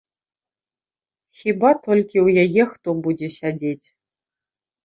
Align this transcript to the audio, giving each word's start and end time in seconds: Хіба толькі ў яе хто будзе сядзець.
Хіба 1.41 1.69
толькі 1.87 2.17
ў 2.25 2.47
яе 2.47 2.63
хто 2.73 2.89
будзе 3.09 3.27
сядзець. 3.39 3.87